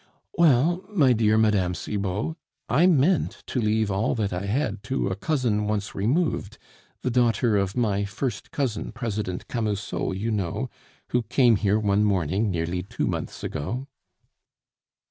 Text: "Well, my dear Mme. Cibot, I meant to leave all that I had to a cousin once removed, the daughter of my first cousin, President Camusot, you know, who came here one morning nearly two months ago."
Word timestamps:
"Well, 0.35 0.83
my 0.89 1.13
dear 1.13 1.37
Mme. 1.37 1.73
Cibot, 1.75 2.35
I 2.67 2.87
meant 2.87 3.43
to 3.45 3.61
leave 3.61 3.91
all 3.91 4.15
that 4.15 4.33
I 4.33 4.47
had 4.47 4.81
to 4.85 5.09
a 5.09 5.15
cousin 5.15 5.67
once 5.67 5.93
removed, 5.93 6.57
the 7.03 7.11
daughter 7.11 7.55
of 7.55 7.77
my 7.77 8.05
first 8.05 8.49
cousin, 8.49 8.93
President 8.93 9.47
Camusot, 9.47 10.13
you 10.17 10.31
know, 10.31 10.71
who 11.09 11.21
came 11.21 11.55
here 11.55 11.77
one 11.79 12.03
morning 12.03 12.49
nearly 12.49 12.81
two 12.81 13.05
months 13.05 13.43
ago." 13.43 13.85